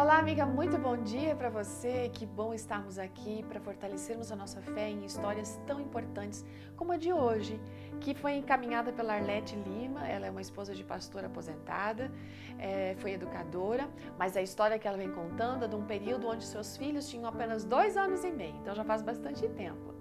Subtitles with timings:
[0.00, 2.08] Olá, amiga, muito bom dia para você.
[2.14, 6.96] Que bom estarmos aqui para fortalecermos a nossa fé em histórias tão importantes como a
[6.96, 7.60] de hoje,
[7.98, 10.06] que foi encaminhada pela Arlete Lima.
[10.06, 12.12] Ela é uma esposa de pastor aposentada,
[12.60, 16.44] é, foi educadora, mas a história que ela vem contando é de um período onde
[16.44, 19.97] seus filhos tinham apenas dois anos e meio, então já faz bastante tempo.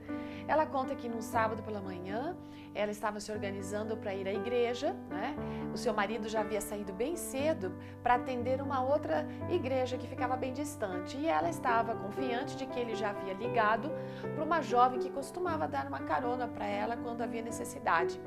[0.47, 2.35] Ela conta que num sábado pela manhã,
[2.73, 5.35] ela estava se organizando para ir à igreja, né?
[5.73, 10.37] O seu marido já havia saído bem cedo para atender uma outra igreja que ficava
[10.37, 11.17] bem distante.
[11.17, 13.91] E ela estava confiante de que ele já havia ligado
[14.35, 18.21] para uma jovem que costumava dar uma carona para ela quando havia necessidade.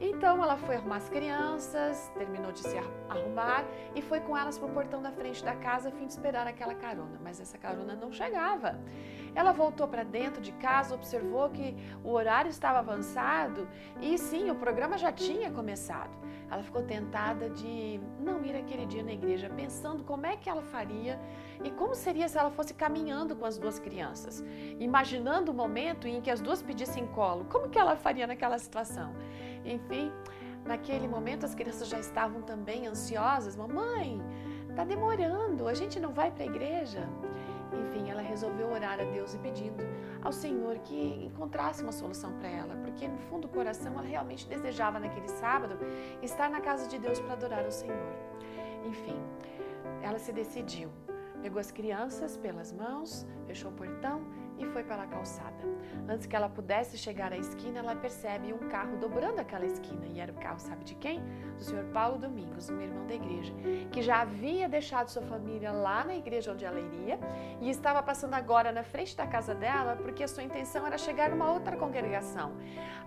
[0.00, 4.66] Então ela foi arrumar as crianças, terminou de se arrumar e foi com elas para
[4.66, 7.20] o portão da frente da casa a fim de esperar aquela carona.
[7.22, 8.80] Mas essa carona não chegava.
[9.34, 13.68] Ela voltou para dentro de casa, observou que o horário estava avançado
[14.00, 16.18] e sim, o programa já tinha começado.
[16.50, 20.62] Ela ficou tentada de não ir aquele dia na igreja, pensando como é que ela
[20.62, 21.20] faria
[21.62, 24.42] e como seria se ela fosse caminhando com as duas crianças,
[24.80, 29.14] imaginando o momento em que as duas pedissem colo, como que ela faria naquela situação.
[29.64, 30.12] Enfim,
[30.64, 33.56] naquele momento as crianças já estavam também ansiosas.
[33.56, 34.20] Mamãe,
[34.68, 37.08] está demorando, a gente não vai para a igreja.
[37.72, 39.84] Enfim, ela resolveu orar a Deus e pedindo
[40.22, 44.48] ao Senhor que encontrasse uma solução para ela, porque no fundo do coração ela realmente
[44.48, 45.78] desejava naquele sábado
[46.20, 48.12] estar na casa de Deus para adorar o Senhor.
[48.84, 49.18] Enfim,
[50.02, 50.90] ela se decidiu,
[51.42, 54.22] pegou as crianças pelas mãos, fechou o portão
[54.58, 54.99] e foi para.
[56.10, 60.06] Antes que ela pudesse chegar à esquina, ela percebe um carro dobrando aquela esquina.
[60.08, 61.20] E era o carro, sabe de quem?
[61.56, 63.54] Do senhor Paulo Domingos, um irmão da igreja,
[63.92, 67.16] que já havia deixado sua família lá na igreja onde ela iria
[67.60, 71.30] e estava passando agora na frente da casa dela porque a sua intenção era chegar
[71.30, 72.54] numa outra congregação.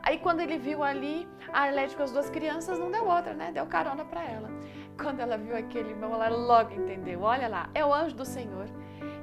[0.02, 3.52] Aí quando ele viu ali a Arlete com as duas crianças, não deu outra, né?
[3.52, 4.50] Deu carona para ela.
[4.98, 7.22] Quando ela viu aquele irmão, ela logo entendeu.
[7.22, 8.68] Olha lá, é o anjo do Senhor.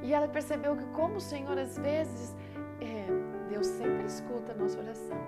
[0.03, 2.34] E ela percebeu que, como o Senhor às vezes,
[2.81, 3.19] é,
[3.50, 5.18] Deus sempre escuta a nossa oração.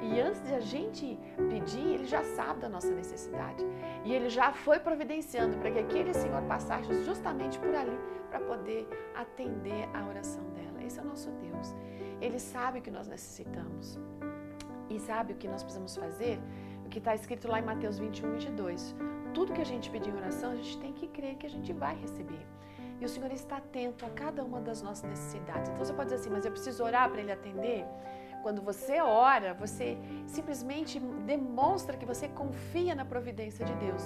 [0.00, 1.18] E antes de a gente
[1.50, 3.64] pedir, Ele já sabe da nossa necessidade.
[4.04, 7.98] E Ele já foi providenciando para que aquele Senhor passasse justamente por ali
[8.30, 10.82] para poder atender a oração dela.
[10.86, 11.74] Esse é o nosso Deus.
[12.20, 13.98] Ele sabe o que nós necessitamos.
[14.88, 16.38] E sabe o que nós precisamos fazer?
[16.86, 18.94] O que está escrito lá em Mateus 21, 22.
[19.32, 21.72] Tudo que a gente pedir em oração, a gente tem que crer que a gente
[21.72, 22.46] vai receber.
[23.00, 25.70] E o Senhor está atento a cada uma das nossas necessidades.
[25.70, 27.84] Então você pode dizer assim, mas eu preciso orar para Ele atender?
[28.44, 29.96] Quando você ora, você
[30.26, 34.02] simplesmente demonstra que você confia na providência de Deus.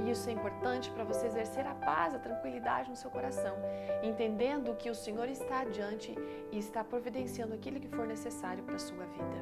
[0.00, 3.54] E isso é importante para você exercer a paz, a tranquilidade no seu coração,
[4.02, 6.14] entendendo que o Senhor está adiante
[6.50, 9.38] e está providenciando aquilo que for necessário para a sua vida.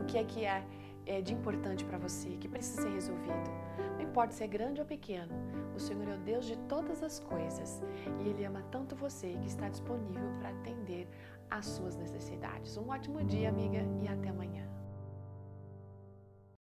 [0.00, 0.62] O que é que é,
[1.08, 3.50] é de importante para você, que precisa ser resolvido?
[3.96, 5.34] Não importa se é grande ou pequeno,
[5.74, 7.82] o Senhor é o Deus de todas as coisas
[8.20, 11.08] e Ele ama tanto você que está disponível para atender
[11.50, 12.76] às suas necessidades.
[12.76, 14.30] Um ótimo dia, amiga, e até